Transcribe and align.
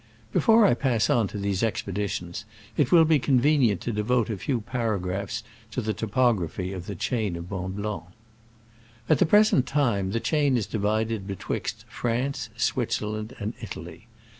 Before 0.31 0.65
I 0.65 0.73
pass 0.73 1.11
on 1.11 1.27
to 1.27 1.37
these 1.37 1.61
expeditions 1.61 2.43
it 2.75 2.91
will 2.91 3.05
be 3.05 3.19
convenient 3.19 3.81
to 3.81 3.91
devote 3.93 4.31
a 4.31 4.37
few 4.37 4.61
paragraphs 4.61 5.43
to 5.69 5.79
the 5.79 5.93
topography 5.93 6.73
of 6.73 6.87
the 6.87 6.95
chain 6.95 7.35
of 7.35 7.51
Mont 7.51 7.75
Blanc. 7.75 8.05
At 9.07 9.19
the 9.19 9.27
present 9.29 9.67
time 9.67 10.09
the 10.09 10.19
chain 10.19 10.57
is 10.57 10.65
di 10.65 10.79
vided 10.79 11.27
betwixt 11.27 11.85
France, 11.87 12.49
Switzerland 12.57 13.35
and 13.39 13.53
Italy. 13.61 14.07